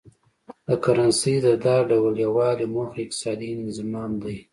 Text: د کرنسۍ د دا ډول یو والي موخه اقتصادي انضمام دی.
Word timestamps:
د 0.67 0.69
کرنسۍ 0.83 1.35
د 1.45 1.47
دا 1.65 1.77
ډول 1.89 2.13
یو 2.23 2.31
والي 2.37 2.65
موخه 2.73 2.97
اقتصادي 3.03 3.47
انضمام 3.53 4.11
دی. 4.23 4.37